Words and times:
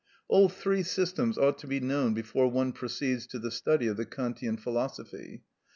All 0.27 0.49
three 0.49 0.81
systems 0.81 1.37
ought 1.37 1.59
to 1.59 1.67
be 1.67 1.79
known 1.79 2.15
before 2.15 2.49
one 2.49 2.71
proceeds 2.71 3.27
to 3.27 3.37
the 3.37 3.51
study 3.51 3.85
of 3.85 3.97
the 3.97 4.05
Kantian 4.07 4.57
philosophy. 4.57 5.43